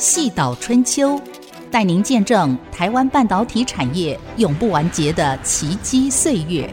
[0.00, 1.20] 细岛春秋，
[1.70, 6.72] 带您见证台湾半导体产业永不完结的奇迹岁月。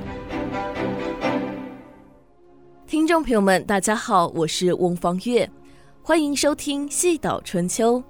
[2.87, 5.51] 听众朋友们，大家好，我是翁方月，
[6.01, 8.01] 欢迎收听细岛春秋。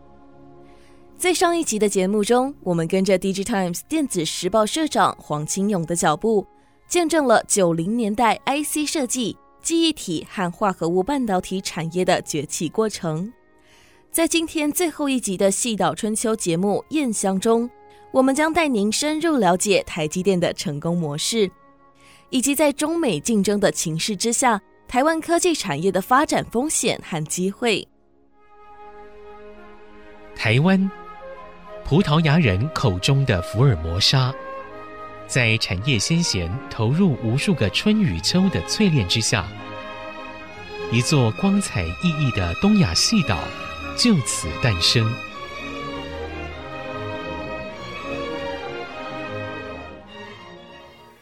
[1.17, 6.45] 在上一集的节目中，我们跟着 DigiTimes 电子时报社长黄清勇的脚步，
[6.87, 13.33] 见证了九零年代 IC 设计、记忆体和化合物半导体产业的崛起过程。
[14.17, 17.69] 在今天最后一集的《细岛春秋》节目《燕香》中，
[18.11, 21.47] 我们将带您深入了解台积电的成功模式，
[22.31, 27.87] 以及在中美竞争的情势之下，台湾科技产业的发展风险和机会。
[30.35, 30.89] 台湾，
[31.85, 34.33] 葡萄牙人口中的福尔摩沙，
[35.27, 39.45] 在产业先贤投入无数个春与秋的淬炼之下，
[40.91, 43.37] 一座光彩熠熠的东亚细岛。
[43.97, 45.03] 就此诞生。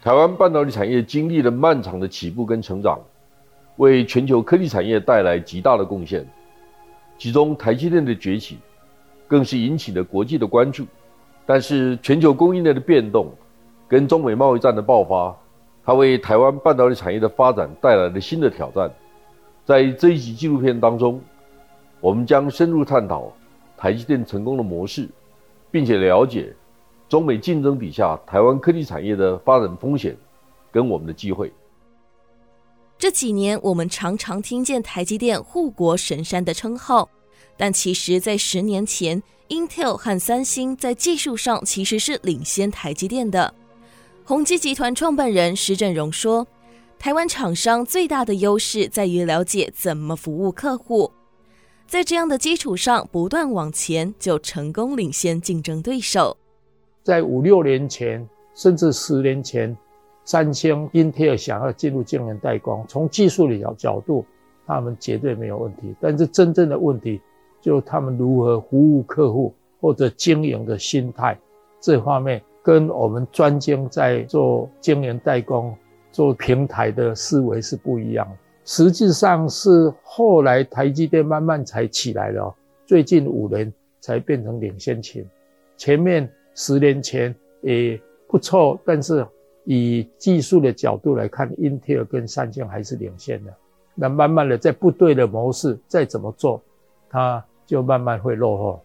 [0.02, 3.00] 台湾半导体产业经历了漫长的起步跟成长，
[3.78, 6.28] 为全球科技产业带来极大的贡献。
[7.18, 8.58] 其中，台积电的崛起
[9.26, 10.86] 更是引起了国际的关注。
[11.46, 13.32] 但是，全球供应链的变动
[13.88, 15.34] 跟中美贸易战的爆发，
[15.86, 18.92] 它为台湾半导体产业的发展带来了新的挑战。
[19.64, 21.22] 在这一集纪录片当中，
[22.06, 23.34] 我们将深入探讨
[23.76, 25.10] 台积电成功的模式，
[25.72, 26.56] 并且了解
[27.10, 30.16] 中美竞争底下台湾科技产业的发展风险
[30.72, 31.52] 跟我们的机会。
[33.00, 37.10] 这几年，我们常常听见台积电护国神山的称号，
[37.58, 43.52] 但其实，在十年前，Intel 和三星在技术上其实是领先台积电的。
[44.24, 46.46] 宏基集团创办人施振荣说
[47.00, 51.12] ：“台湾厂商最大的优势在于了解怎么服务客户。”
[51.88, 56.36] 在这样的基础上不断往前，就成功领先竞争对手。
[57.04, 59.76] 在五六年前，甚至十年前，
[60.24, 64.26] 三星、英特尔想要进入晶圆代工，从技术的角角度，
[64.66, 65.96] 他们绝对没有问题。
[66.02, 67.22] 但是真正的问题，
[67.62, 71.38] 就他们如何服务客户或者经营的心态，
[71.80, 75.74] 这方面跟我们专精在做晶圆代工、
[76.12, 78.38] 做平台的思维是不一样的。
[78.66, 82.54] 实际上是后来台积电慢慢才起来了，
[82.88, 83.72] 最近五年
[84.02, 85.24] 才变成领先前。
[85.78, 89.26] 前面十年前也不错，但是
[89.66, 93.54] 以技术的角度来看，Intel 跟三星还是领先的。
[93.94, 96.60] 那慢慢的在不对的模式再怎么做，
[97.08, 98.82] 它就慢慢会落后。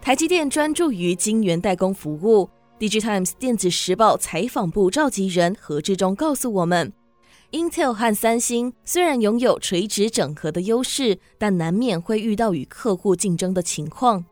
[0.00, 2.48] 台积电专注于晶圆代工服务。
[2.80, 6.92] DigiTimes 电子时报采访部召集人何志忠告诉我们
[7.52, 14.24] ，Intel 和三星虽然拥有垂直整合的优势，但难免会遇到与客户竞争的情况。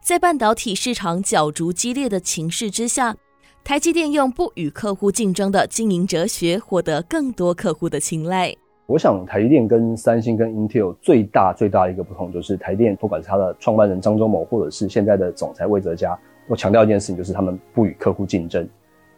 [0.00, 3.14] 在半导体市场角逐激烈的情势之下，
[3.62, 8.56] 台积电用不与客户竞争的经营哲学，获得更多客户的青睐。
[8.86, 16.18] 我想，台积电跟三星跟 Intel 最大最大的一个不同，就是台积电不管是它的创办人张忠谋，或者是现在的总裁魏哲家。
[16.48, 18.68] 我强调一件事情，就是他们不与客户竞争。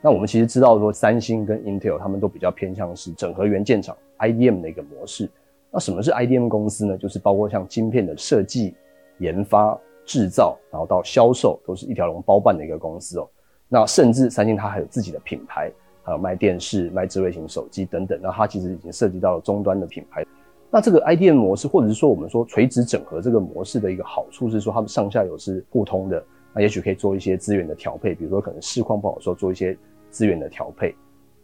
[0.01, 5.29] 那我们其实知道说，三星跟 Intel 他们都比较偏向是整合元件厂 IDM 的一个模式。
[5.71, 6.97] 那什么是 IDM 公司呢？
[6.97, 8.75] 就是包括像晶片的设计、
[9.19, 13.29] 研发、制造，然后到销售，都是一条龙包办的一个公司哦。
[13.69, 15.71] 那甚至三星它还有自己的品牌，
[16.05, 18.19] 还有卖电视、卖智慧型手机等等。
[18.23, 20.25] 那它其实已经涉及到了终端的品牌。
[20.71, 26.25] 那这个 IDM 模式，或者是说我们说垂直整合这个模式的一个好处是说，它们上下游是互通的。
[26.55, 29.77] 那也许可以做一些资源的调配，比如说可能市况不好的时候做一些
[30.11, 30.95] 资源的调配。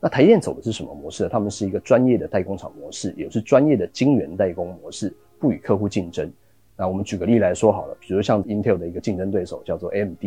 [0.00, 1.28] 那台积电走的是什么模式？
[1.28, 6.30] 他们是一个专业的代工厂模式，也是专业的晶圆代工模式，不与客户竞争。
[6.76, 10.24] 那我们举个例来说好了，比如像 Intel 的一个竞争对手叫做 AMD，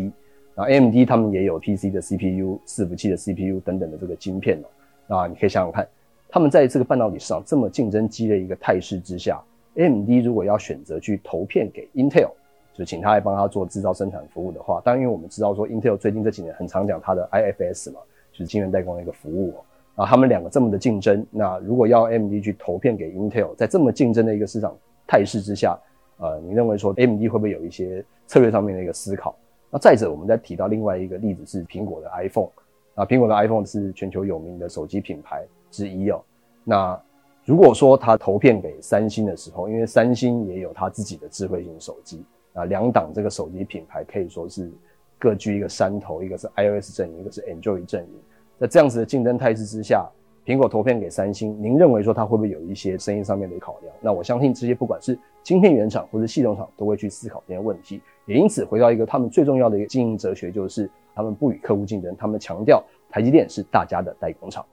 [0.55, 4.67] 那 AMD 他们也有 PC 的 CPU、伺服器的 CPU 等等的这个晶片哦。
[5.05, 5.87] 那你可以想想看，
[6.29, 9.39] 他们在这个半导体市场这么竞争激烈一个态势之下
[9.75, 12.31] ，AMD 如果要选择去投片给 Intel。
[12.77, 17.99] 就请他来帮他做制造生产服务的话，当然，因为我们知道说，Intel 最近这几年很常讲它的 IFS 嘛，
[18.31, 20.03] 就是晶圆代工的一个服务哦。
[20.03, 24.77] 啊，他们两个这么的竞争，那如果要 MD 去投片给 Intel，在这么竞争的一个市场
[25.07, 25.75] 态势之下，
[26.17, 29.35] 呃，你认为说 MD 会不会有一些策略上面的一个思考？
[29.71, 32.49] 那再者，我们再提到另外一个例子是苹果的 iPhone，
[32.93, 36.21] 啊，苹果的 iPhone 是全球有名的手机品牌之一哦。
[36.63, 37.01] 那
[37.43, 42.23] 如果说他投片给三星的时候，因为三星也有他自己的智慧型手机。
[42.57, 44.71] 啊，两档这个手机品牌可以说是
[45.19, 48.09] 各居一个山头，一个是 iOS 阵营，一个是 Android 阵营。
[48.59, 50.09] 在这样子的竞争态势之下
[50.43, 53.93] 苹果投片给三星，您认为说它会不会有一些生意上面的考量？
[54.01, 58.01] 那我相信这些不管是晶片原厂或者系统厂都会去思考这些问题。
[58.25, 64.65] 也因此回到一个他们最重要的一个经营哲学，就是他们不与客户竞争，他们强调台积电是大家的代工厂。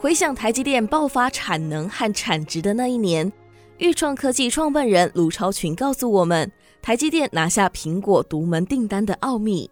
[0.00, 3.32] 回想台积电爆发产能和产值的那一年，
[3.78, 6.50] 钰创科技创办人卢超群告诉我们，
[6.82, 9.70] 台积电拿下苹果独门订单的奥秘。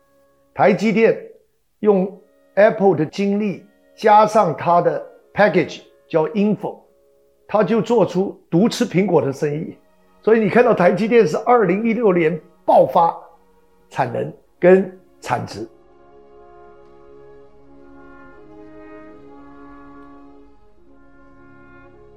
[0.55, 1.19] 台积电
[1.81, 2.17] 用
[2.55, 3.67] Apple 的精力
[3.97, 5.05] 加上它的
[5.35, 6.79] package 叫 Info，
[7.49, 9.76] 它就做出独吃苹果的生意。
[10.23, 13.12] 所以你看到台积电是二零一六年爆发
[13.91, 15.69] 产能跟产值。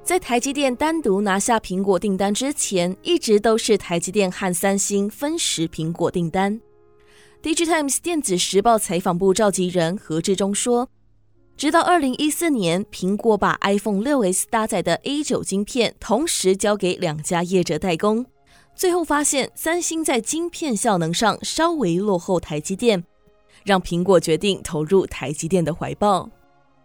[0.10, 6.60] 在台积电单独拿下苹果订单之前，一直都是台积电和三星分食苹果订单。
[7.44, 10.90] DigiTimes 电子时报采访部召集人何志忠说，
[11.56, 18.26] 直到二零一四年，苹果把 iPhone 6s 搭载的 A 九晶片同时交给两家业者代工，
[18.74, 23.04] 最后发现三星在晶片效能上稍微落后台积电，
[23.64, 26.28] 让苹果决定投入台积电的怀抱。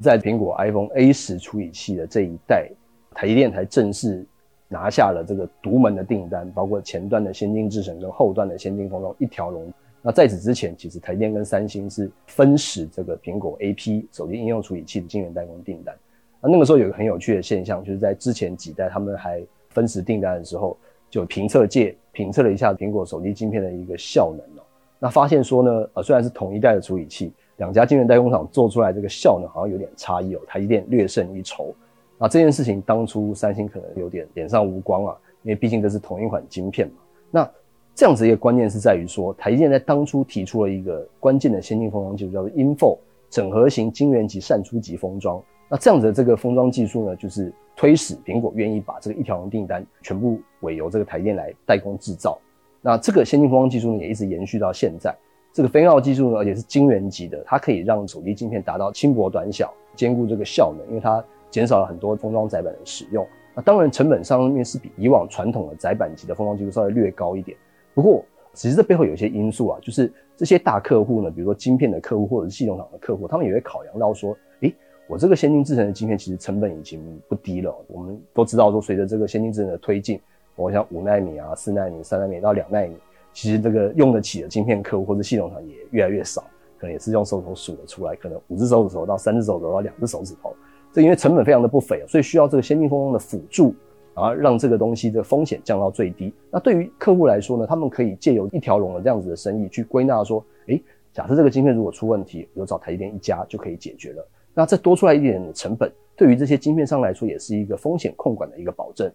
[0.02, 2.70] 在苹果 iPhone A 十处理器的这一代。
[3.14, 4.26] 台积电才正式
[4.68, 9.72] 拿下了这个独门的订单，包括前端的先进制程跟后端的先进封装一条龙。
[10.02, 15.94] 那在此之前，其实台积电跟三星是分食这个苹果 AP 手机应用处理器的晶圆代工订单。
[16.42, 20.76] 那那个时候有一个很有趣的现象，就是在之前几代他们还分食订单的时候，
[21.08, 24.62] 就评测界评测了一下苹果手机晶片的一个效能哦。
[24.98, 31.74] 那发现说呢，呃，虽然是同一代的处理器，两家晶圆代工厂做出来这个效能好像有点差异哦，台积电略胜一筹。
[32.18, 36.94] 啊，这件事情当初三星可能有点脸上无光啊，因为毕竟这是同一款晶片嘛。
[37.30, 37.50] 那
[37.94, 42.98] 这样子一个关键是在于说，台积电在当初提出了一个关键的先进封装技术，叫做 InFO
[43.30, 45.42] 整合型晶圆级扇出级封装。
[45.68, 52.38] 那这样子的这个封装技术呢，就是推使苹果愿意把这个一条龙订单全部委由这个台积电来代工制造。
[52.80, 55.14] 那这个先进封装技术呢，也一直延续到现在。
[55.52, 61.24] 这个 Fan-out 技术呢，而且是晶圆级的，它可以让手机晶片达到轻薄短小，兼顾这个效能，因为它。
[61.54, 63.24] 减少了很多封装载板的使用，
[63.54, 67.56] 那当然成本上面是比以往传统的载板级的封装技术稍微略高一点。
[67.94, 74.74] 不过，其实这背后有一些因素啊，就是这些大客户呢，比如说晶片的客户或者是系统厂的客户，他们也会考量到说，诶，
[75.06, 77.72] 我这个先进制程的晶片其实成本已经不低了。
[77.86, 80.20] 我们都知道说，随着这个先进制程的推进，
[80.56, 82.96] 我想五纳米啊、四纳米、三纳米到两纳米，
[83.32, 86.42] 其实这个用得起的晶片客户或者系统厂也越来越少，
[86.78, 90.52] 可能也是用手指头数得出来，可能五只手指头到三只手指头到两只手指头。
[90.94, 93.74] 这因为成本非常的不菲，所以需要这个先进封装的辅助，
[94.14, 96.32] 啊，让这个东西的风险降到最低。
[96.52, 100.80] 那对于客户来说呢，他们可以借由一条龙的这样子的生意去归纳说，诶，
[101.12, 104.24] 假设这个晶片如果出问题，有找台积电一家就可以解决了。
[104.54, 109.10] 那这多出来一点的成本，对于这些晶片商来说，也是一个风险控管的一个保证。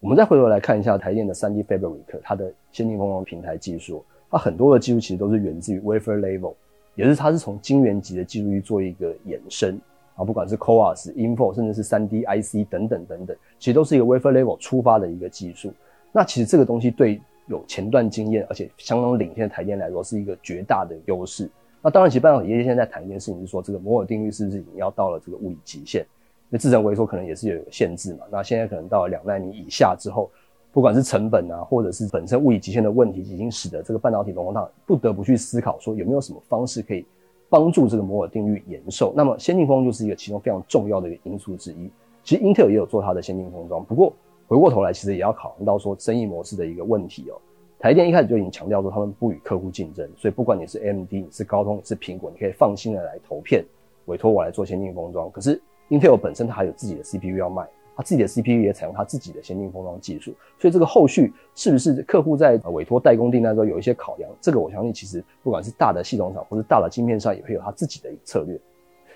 [0.00, 6.54] 我们再回头来看一下台积电的 3D Fabric，它的先进封装平台技术，它很多的技术其实都是源自于 Wafer Level，
[6.94, 9.78] 也是它是从晶圆级的技术去做一个延伸。
[10.18, 15.72] 啊，不管是 CoWoS、InFO，甚至是 3D IC 等等等等，其实都是一个 Wafer Level 出发的一个技术。
[16.10, 21.48] 那其实这个东西对有前段经验而且相当领先的台电来说，是一个绝大的优势。
[21.80, 26.04] 那当然，其实半导体业界现在谈一件事情，是说这个摩尔定律是不是已经要到了这个物理极限？
[26.48, 28.24] 那制程微缩可能也是有一个限制嘛。
[28.32, 30.28] 那现在可能到了两奈米以下之后，
[30.72, 37.06] 不管是成本啊，或者是本身物理极限的问题，已经使得这个半导体龙头厂不得不去思考说有没有什么方式可以。
[37.48, 41.90] 帮助这个摩尔定律延寿，那么先进封装就是一个其中非常重要的一个因素之一。
[42.22, 44.12] 其实 Intel 也有做它的先进封装，不过
[44.46, 47.40] 回过头来，其实也要考虑到说生意模式的一个问题哦。
[47.78, 53.64] 台电一开始就已经强调说他们不与客户竞争，所以不管你是 AMD、你是高通、你是苹果，你可以放心的来投片，
[54.06, 55.30] 委托我来做先进封装。
[55.30, 57.66] 可是 Intel 本身它还有自己的 CPU 要卖。
[57.98, 64.30] 他自己的 CPU 也采用他自己的先进封装技术，所以这个后续是不是客户在委托代工订单的时候有一些考量？
[64.40, 68.56] 这个我相信，其实不管是大的系统厂或是大的晶片商，也会有他自己的一个策略。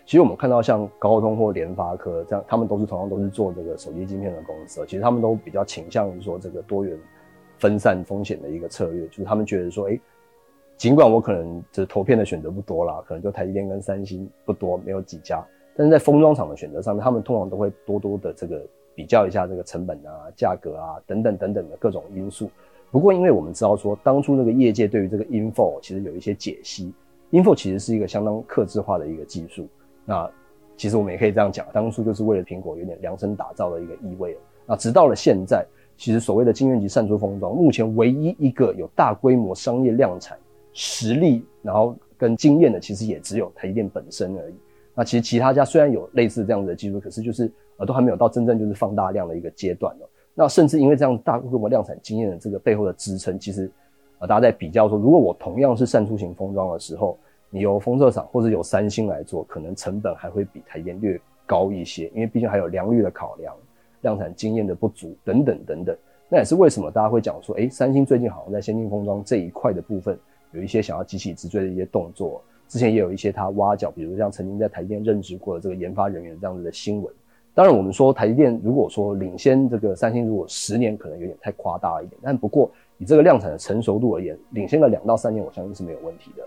[0.05, 6.99] 其实我们看到像高通或联发科这样，他们都是同样都是做这个手机晶片的公司，其实他们都比较倾向于说这个多元
[7.59, 10.01] 分散风险的一个策略，就是他们觉得说，诶，
[10.77, 15.41] 尽管我可能这投片的选择不多啦，可能就台积电跟三星不多，没有几家。
[15.75, 18.63] 但是在封装厂的选择上面，他们通常都会多多的这个
[18.95, 22.51] 比较一下这个成本啊、价格啊等等等等的各种因素。
[22.91, 26.93] 不过，因为我们知道说，当初这个业界对于这个 InFO 其实有一些解析
[27.31, 29.67] ，InFO 其实是一个相当克制化的一个技术。
[30.05, 30.31] 那
[30.77, 34.37] 其实我们也可以这样讲，当初就是为了苹果有点量身打造的一个意味。
[34.67, 35.65] 那直到了现在，
[35.97, 40.39] 其实所谓的晶圆级扇出封装，目前唯一一个有大规模商业量产
[40.73, 41.97] 实力，然后。
[42.19, 44.55] 跟经验的，其实也只有台积电本身而已。
[44.95, 50.09] 那其实其他家虽然有类似这样子的技术，可是就是呃都还没有到真正就是放大量的一个阶段了。
[50.35, 53.71] 那甚至因为这样大规模量产经验的这个背后的支撑，其实
[54.19, 57.19] 呃大家在比较说，如果我同样是扇出型封装的时候，
[57.51, 63.55] 你由封测厂或者由三星来做，可能成本还会比台积电略高一些，因为毕竟还有良率的考量、
[64.01, 65.97] 量产经验的不足等等等等。
[66.29, 70.19] 那也是为什么大家会讲说，诶，三星最近好像在先进封装这一块的部分
[70.53, 72.43] 有一些想要急起直追的一些动作。
[72.73, 77.15] 之前也有一些他挖角，比如像曾经在台积电任职过的这个研发人员这样子的新闻。
[77.53, 86.43] 当然，我们说台积电如果说领先这个三星，如果十年可能有点太夸大了一点，但不过以这个量产的成熟度而言，领先了两到三年，我相信是没有问题的。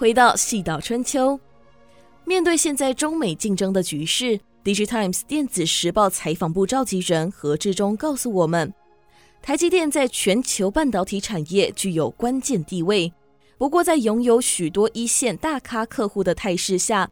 [0.00, 1.34] 回到《细岛春秋》。
[2.24, 8.72] 面对现在中美竞争的局势，Digitimes 电子时报采访部召集人何志忠告诉我们，
[9.42, 13.12] 台积电在全球半导体产业具有关键地位。
[13.58, 17.10] 不过，在拥有许多一线大咖客户的态势下，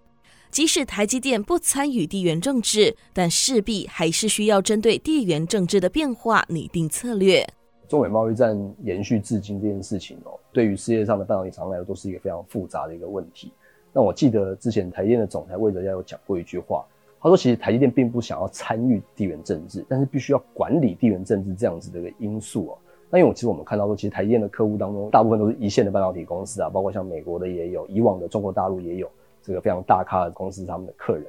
[0.51, 7.47] 即使台积电不参与地缘政治，但势必还是需要针对地缘政治的变化拟定策略。
[7.89, 13.51] 中美贸易战延续至今这件事情哦，对于世界上的半导体厂来说都是一个非常复杂的一个问题。
[13.93, 16.85] 那我记得之前台积电的总裁魏哲家有讲过一句话，
[17.19, 22.79] 他说其实台积电并不想要参与地缘政治，但是必须要管理地缘政治这样子的一个因素哦。
[23.11, 29.11] 那因为其实我们看到说，其实台积电的客户当中大部分都是一线的半导体公司啊，包括像美国的也有，以往的中国大陆也有
[29.43, 31.25] 这个非常大咖的公司他们的客人。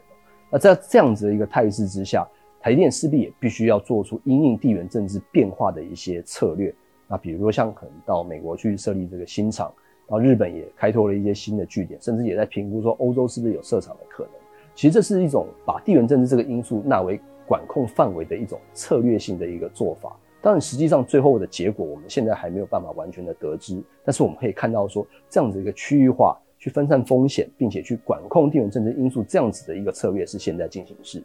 [0.51, 2.27] 那在这样子的一个态势之下，
[2.61, 6.73] 台电势必也必须要做出因应地缘政治变化的一些策略。
[7.07, 9.73] 那比如说像可能到美国去设立这个新厂，
[10.07, 14.33] 到日本也开拓了一些新的据点，甚至也在评估说欧洲是不是有设厂的可能。
[14.75, 20.15] 其实这是一种把地缘政治这个因素纳为管控范围的一种策略性的一个做法。
[20.41, 23.81] 当然，实际上最后的结果我们现在还没有办法完全的得知。
[24.05, 31.23] 但是我们可以看到说，这样子一个区域化去分散风险，并且去管控地缘政治因素这样子的一个策略是现在进行式。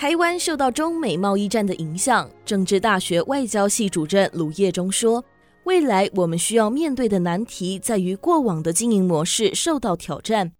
[0.00, 5.22] 台湾受到中美贸易战的影响，政治大学外交系主任卢业中说
[5.64, 10.52] ：“未来我们需要面对的难题在于过往的经营模式受到挑战，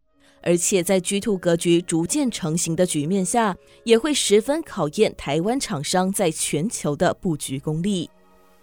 [0.42, 8.11] 而且在 G2 格局逐渐成型的局面下，也会十分考验台湾厂商在全球的布局功力。”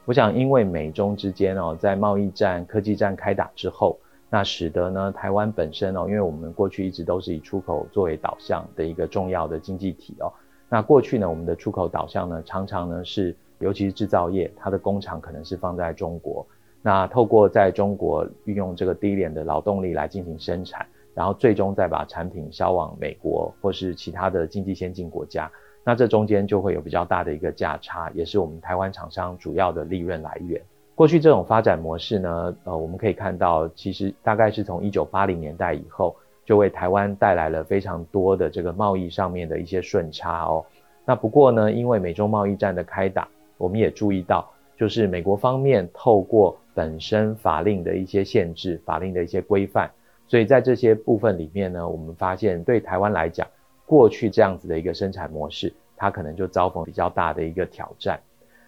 [0.05, 10.31] 我想，因为美中之间哦，在贸易战、科技战开打之后，那使得呢，台湾本身哦，因为我们过去一直都是以出口作为导向的一个重要的经济体哦。
[10.69, 16.45] 那过去呢，我们的出口导向呢，常常呢是，尤其是制造业，它的工厂可能是放在中国。
[16.81, 25.49] 那透过在中国运用这个低廉的劳动力来进行生产，然后最终再把产品销往美国或是其他的经济先进国家。
[25.85, 30.61] 那这中间就会有比较大的一个价差，也是我们台湾厂商主要的利润来源。
[30.95, 36.13] 过去这种发展模式呢，呃，我们可以看到，其实大概是从一九八零年代以后。
[36.47, 40.65] 就为台湾带来了非常多的这个贸易上面的一些顺差哦。
[41.03, 43.27] 那不过呢，因为美中贸易战的开打，
[43.57, 49.91] 我们也注意到，就是美国方面透过本身法令的一些限制、法令的一些规范，
[50.25, 53.45] 所以在这些部分里面呢，我们发现对台湾来讲，
[53.85, 58.17] 过去这样子的一个生产模式，它可能就遭逢比较大的一个挑战。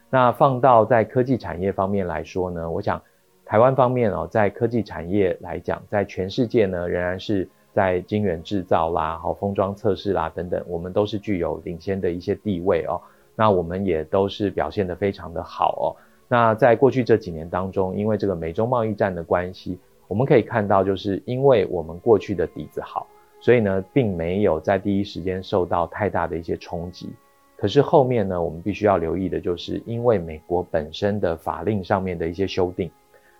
[0.09, 3.01] 那放到在科技产业方面来说呢，我想
[3.45, 7.47] 台湾方面哦，在科技产业来讲，在全世界呢，仍然是。
[7.73, 12.99] 在晶圆制造啦、好封装测试啦等等，我们都是具有领先的一些地位哦。
[13.35, 15.87] 那我们也都是表现得非常的好哦。
[16.27, 23.07] 那在过去这几年当中，因为这个美中贸易战的关系，我们可以看到，就是因为我们过去的底子好，
[23.39, 27.09] 所以呢，并没有在第一时间受到太大的一些冲击。
[27.55, 32.89] 可是后面呢，我们必须要留意的就是，因为美国本身的法令上面的一些修订，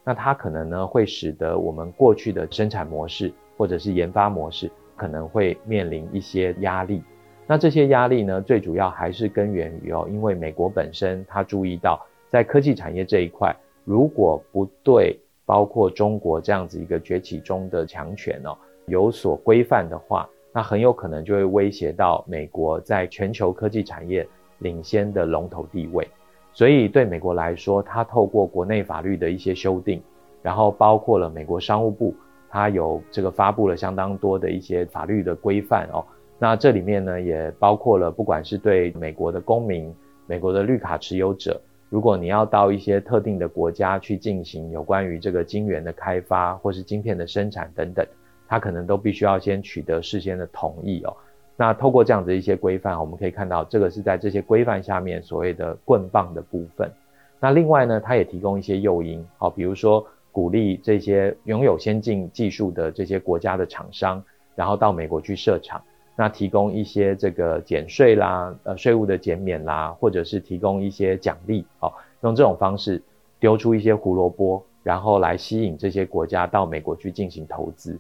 [0.04, 3.34] 那它可能呢会使得我们过去的生产模式。
[3.60, 7.04] 或者是研发模式可能会面临一些压力，
[7.46, 13.54] 那这些压力呢，最主要还是根源于哦，因为美国本身它注意到，在科技产业这一块，
[13.84, 24.26] 如果不对包括中国这样子一个崛起中的强权哦有所规范的话，那很有可能就会威胁到美国在全球科技产业
[24.60, 26.08] 领先的龙头地位。
[26.54, 30.02] 所以对美国来说，它透过国内法律的一些修订，
[30.42, 32.16] 然后包括了美国商务部。
[32.52, 36.04] 它有这个发布了相当多的一些法律的规范哦。
[36.40, 39.94] 那这里面呢，也包括了不管是对美国的公民、
[40.26, 48.04] 美国的绿卡持有者，如果你要到一些特定的国家去进行有关于这个晶圆的开发或是晶片的生产等等，
[48.48, 51.16] 它可能都必须要先取得事先的同意哦。
[51.62, 56.90] 那透过这样子一些规范，我们可以看到这个是在这些规范下面所谓的棍棒的部分。
[57.38, 64.24] 那另外呢，它也提供一些诱因，好，比如说鼓励这些拥有先进技术的这些国家的厂商，
[64.56, 65.82] 然后到美国去设厂。
[66.16, 73.04] 那提供一些这个减税啦，呃，税务的减免啦，或者是提供一些奖励，哦，用这种方式
[73.38, 78.00] 丢出一些胡萝卜，然后来吸引这些国家到美国去进行投资。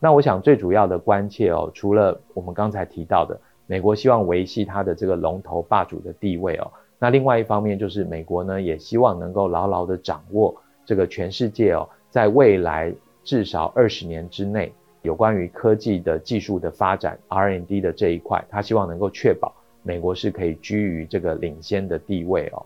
[0.00, 10.54] 那我想最主要的关切哦，除了我们刚才提到的，美国希望维系它的这个龙头霸主的地位哦，那另外一方面就是美国呢也希望能够牢牢的掌握
[10.84, 12.92] 这个全世界哦，在未来
[13.22, 14.72] 至少二十年之内。
[15.02, 19.50] 有关于科技的技术的发展，R&D 的这一块，他希望能够确保
[19.82, 22.62] 美国是可以居于这个领先的地位哦。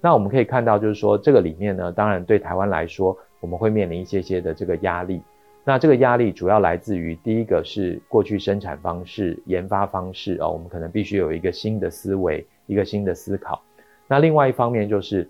[0.00, 5.20] 那我们可以看到，就是说这个里面呢，当然对台湾来说，我们会面临一些些的这个压力。
[5.64, 13.62] 那这个压力主要来自于第一个是过去生产方式、研发方式哦，我们可能必须有一个新的思维、一个新的思考。
[14.06, 15.28] 那另外一方面就是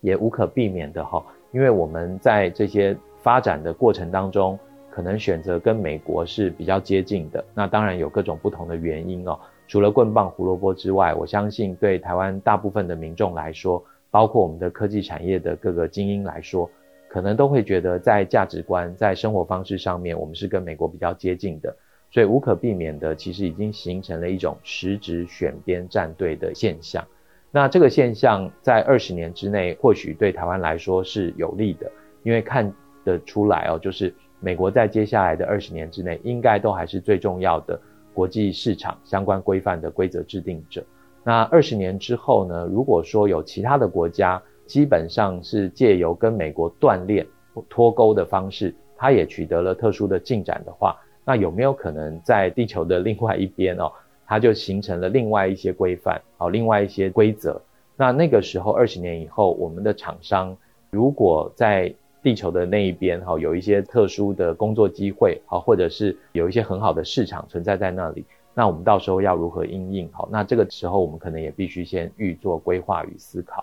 [0.00, 4.58] 也无可避免的哈，因为我们在这些发展的过程当中。
[4.94, 9.40] 可能选择跟美国是比较接近的，那当然有各种不同的原因哦。
[9.66, 16.70] 除了棍棒胡萝卜之外，我相信对台湾大部分的民众来说，包括我们的科技产业的各个精英来说，
[17.12, 21.76] 可能都会觉得在价值观、在生活方式上面，我们是跟美国比较接近的，
[22.10, 27.06] 所以无可避免的，其实已经形成了一种实质选边站队的现象。
[27.50, 31.92] 那这个现象在二十年之内，或许对台湾来说是有利的，
[32.22, 32.72] 因为看
[33.04, 34.14] 得出来哦，就是。
[34.44, 37.80] 美国在接下来的二十年之内，应该都还是最重要的
[38.12, 40.84] 国际市场相关规范的规则制定者。
[41.22, 42.68] 那二十年之后呢？
[42.68, 47.26] 如果说有其他的国家，基本上是借由跟美国断链、
[47.68, 53.92] 脱钩的方式，它也取得了特殊的进展的话，那有没有可能在地球的另外一边哦，
[54.24, 57.60] 它就形成了另外一些规范，哦，另外一些规则？
[57.98, 60.56] 那那个时候二十年以后，我们的厂商
[60.88, 70.08] 如果在地球的那一边，哈，有一些特殊的工作机会，好，或者是有一些很好的市场存在在那里，那我们到时候要如何应应？
[70.12, 73.62] 好，那这个时候我们可能也必须先预做规划与思考。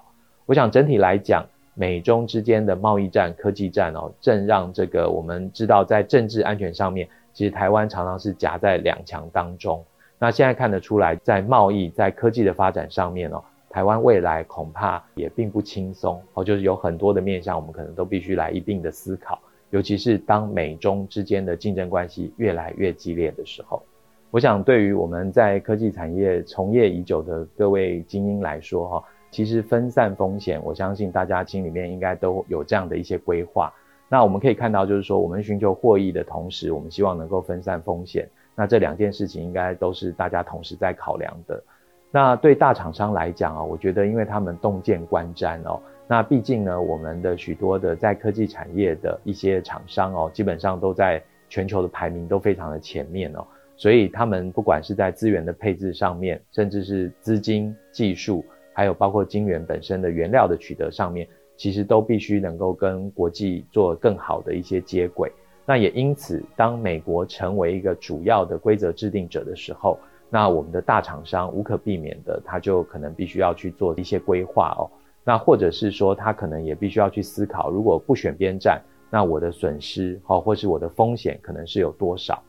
[0.49, 9.85] 我想整体来讲，美中之间的贸易战、科技战哦，正让这个我们知道，在政治安全上面，其实台湾常常是夹在两强当中。
[10.17, 13.43] 那现在看得出来，在贸易、在科技的发展上面哦。
[13.69, 19.39] 台湾未来恐怕也并不轻松哦，就是有很多的面向，我们可能都必须来一并的思考。
[19.69, 23.83] 尤其是当美中之间的竞争关系越来越激烈的时候，
[24.31, 33.73] 我想对于我们在科技产业从业已久的各位精英来说，哈，其实分散风险，我相信大家心里面应该都有这样的一些规划。
[34.07, 38.27] 那我们可以看到，就是说我们寻求获益的同时，我们希望能够分散风险。
[38.55, 41.63] 那这两件事情应该都是大家同时在考量的。
[42.11, 53.45] 那对大厂商来讲啊，我觉得因为他们洞见观瞻哦，那毕竟呢，我们的许多的在科技产业的一些厂商哦，基本上都在全球的排名都非常的前面哦，
[53.77, 58.43] 所以他们不管是在资源的配置上面，甚至是资金、技术，
[58.79, 65.29] 还有包括晶圆本身的原料的取得上面，其实都必须能够跟国际做更好的一些接轨。
[65.65, 74.87] 那也因此，当美国成为一个主要的规则制定者的时候，那我们的大厂商无可避免的，他就可能必须要去做一些规划哦。
[75.25, 82.41] 那或者是说，他可能也必须要去思考，如果不选边站，那我的损失哦，或是我的风险可能是有多少？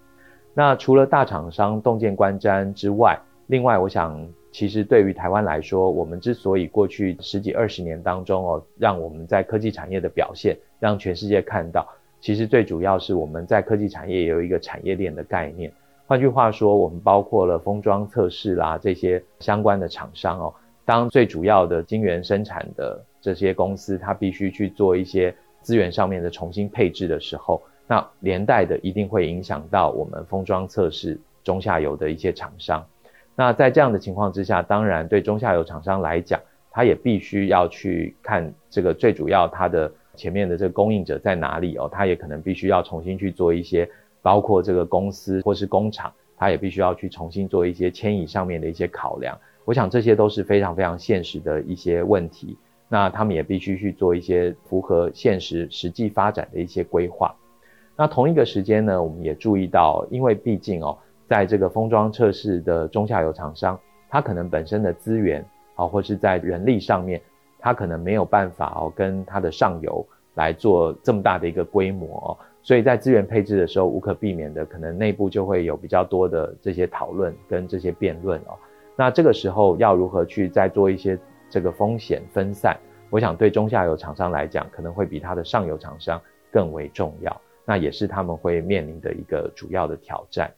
[0.54, 11.86] 那除了大厂商洞见观瞻之外，另外我想，其实对于台湾来说，我们之所以过去十几二十年当中哦，让我们在科技产业的表现，让全世界看到，
[12.20, 15.72] 其实最主要是我们在科技产业也有一个产业链的概念。
[16.06, 20.52] 换句话说，我们包括了封装测试啦，这些相关的厂商哦。
[20.84, 32.84] 当最主要的晶圆生产的这些公司，它必须去做一些资源上面的重新配置的时候，那连带的一定会影响到我们封装测试中下游的一些厂商。
[33.34, 36.40] 那在这样的情况之下，当然对中下游厂商来讲，
[36.70, 43.88] 他也必须要去看这个最主要它的前面的这个供应者在哪里哦，他也可能必须要重新去做一些。
[44.22, 49.34] 包括这个公司或是工厂，它也必须要去重新做一些迁移上面的一些考量。
[49.64, 52.54] 我想这些都是非常非常现实的一些问题。
[52.86, 57.34] 那他们也必须去做一些符合现实实际发展的一些规划。
[57.96, 60.98] 那同一个时间呢，我们也注意到，因为毕竟哦，
[61.30, 67.22] 在这个封装测试的中下游厂商，它可能本身的资源啊，或是在人力上面，
[67.60, 72.28] 它可能没有办法哦，跟它的上游来做这么大的一个规模哦，
[72.64, 78.58] 所以在资源配置的时候，无可避免的，可能内部就会有比较多的这些讨论跟这些辩论哦。
[78.96, 81.16] 那这个时候要如何去再做一些
[81.48, 82.76] 这个风险分散？
[83.08, 87.40] 我想对中下游厂商来讲，可能会比它的上游厂商更为重要。
[87.64, 90.52] 那也是他们会面临的一个主要的挑战。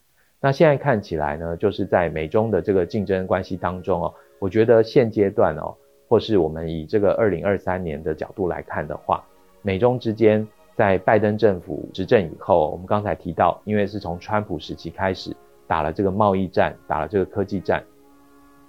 [0.45, 5.73] 那现在看起来呢，就是在美中的这个竞争关系当中哦，我觉得现阶段哦，
[6.09, 9.23] 或是我们以这个二零二三年的角度来看的话，
[9.61, 15.33] 美中之间在拜登政府执政以后，我们刚才提到，因为是从川普时期开始
[15.65, 17.81] 打了这个贸易战，打了这个科技战。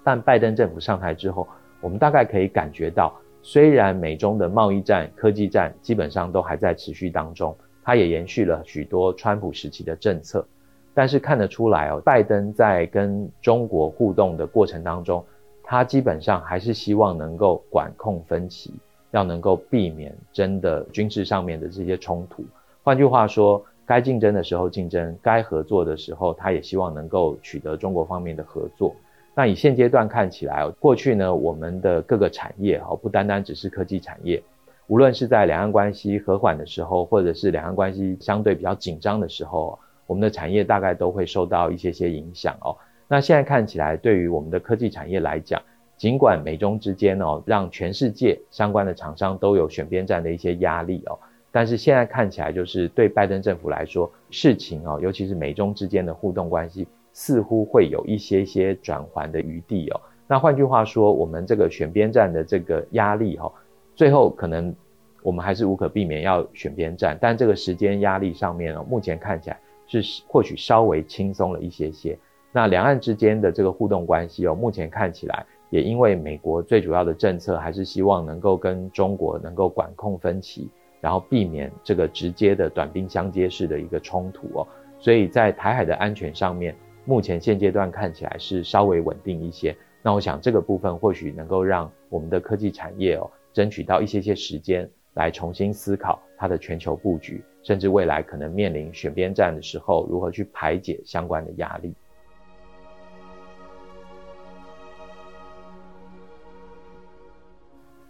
[0.01, 1.45] 但拜登政府上台之后，
[1.81, 10.47] 我们大概可以感觉到，虽然美中的贸易战、科技战基本上都还在持续当中，它也延续了许多川普时期的政策，
[10.95, 15.23] 但是看得出来哦，拜登在跟中国互动的过程当中，
[15.61, 18.73] 他基本上还是希望能够管控分歧，
[19.11, 22.43] 要能够避免真的军事上面的这些冲突。
[22.81, 28.95] 换句话说，该竞争的时候竞争，该合作的时候，他也希望能够取得中国方面的合作。
[29.35, 34.41] 那以现阶段看起来，过去呢，我们的各个产业哈，不单单只是科技产业，
[34.87, 39.77] 无论是在两岸关系和缓的时候，或者是两岸关系相对比较紧张的时候，
[40.07, 42.75] 我们的产业大概都会受到一些些影响哦。
[43.07, 45.61] 那现在看起来，对于我们的科技产业来讲，
[45.97, 51.17] 尽管美中之间哦，让全世界相关的厂商都有选边站的一些压力哦，
[51.51, 56.87] 但是现在看起来，就是对拜登政府来说，事情哦，尤其是美中之间的互动关系。
[57.17, 60.01] 似乎会有一些些转圜的余地哦。
[60.27, 63.49] 那换句话说，我们这个选边站的这个压力哈，
[63.95, 64.75] 最后可能
[65.23, 72.17] 我们还是无可避免要选边站，但这个时间压力上面哦，目前看起来是或许稍微轻松了一些些。
[72.51, 80.69] 那两岸之间的这个互动关系哦，目前看起来也因为美国最主要的政策还是希望能够跟中国能够管控分歧，
[81.01, 84.67] 然后避免这个直接的短兵相接式的一个冲突哦，
[84.99, 86.75] 所以在台海的安全上面。
[87.07, 101.91] 目前现阶段看起来是稍微稳定一些，那我想这个部分或许能够让我们的科技产业哦，争取到一些些时间来重新思考它的全球布局，甚至未来可能面临选边站的时候，如何去排解相关的压力。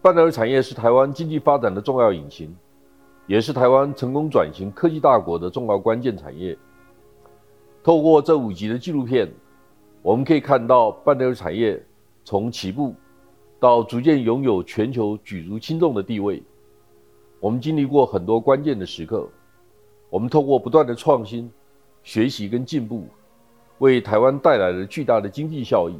[0.01, 2.53] 半导体产业是台湾经济发展的重要引擎，
[3.27, 6.55] 也是台湾成功转型科技大国的重要关键产业。
[7.81, 9.31] 透过这五集的纪录片，
[10.01, 11.81] 我们可以看到半导体产业
[12.25, 12.93] 从起步
[13.57, 16.43] 到逐渐拥有全球举足轻重的地位。
[17.39, 19.29] 我们经历过很多关键的时刻，
[20.09, 21.51] 我们透过不断的创新、
[22.03, 23.07] 学习跟进步，
[23.79, 25.95] 为台湾带来了巨大的经济效益，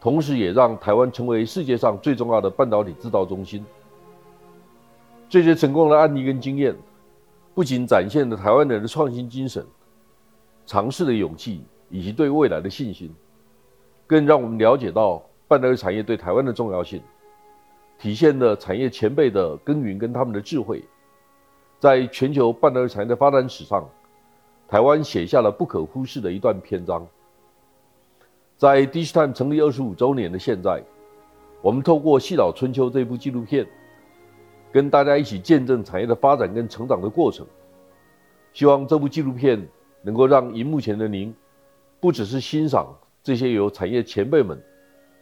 [0.00, 3.64] 同时也让台湾成为世界上最重要的半导体制造中心。
[5.28, 6.74] 这些成功的案例跟经验，
[7.54, 9.64] 不仅展现了台湾人的创新精神。
[10.64, 13.12] 尝试的勇气以及对未来的信心，
[14.06, 17.02] 更让我们了解到半导体产业对台湾的重要性，
[17.98, 20.82] 体现了产业前辈的耕耘跟他们的智慧，
[21.82, 23.84] 在全球半导体产业的发展史上，
[24.68, 27.04] 台湾写下了不可忽视的一段篇章。
[28.56, 30.80] 在 DigiTime 成立二十五周年的现在，
[31.60, 33.66] 我们透过《细岛春秋》这部纪录片，
[34.70, 37.44] 跟大家一起见证产业的发展跟成长的过程。
[38.52, 39.60] 希望这部纪录片。
[40.04, 41.32] 能够让荧幕前的您，
[42.00, 42.92] 不只是欣赏
[43.22, 44.60] 这些由产业前辈们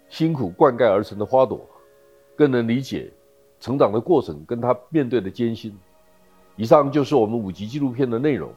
[0.08, 1.60] 辛苦灌溉而成的花朵，
[2.34, 3.12] 更能理解
[3.60, 5.78] 成长的过程跟他面对的艰辛。
[6.60, 8.52] 以上就是我们五集纪录片的内容。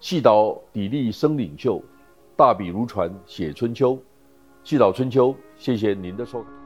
[0.00, 1.80] 细岛砥砺生领袖，
[2.36, 3.96] 大笔如椽写春秋。
[4.64, 6.59] 细岛春秋，谢谢您的收看。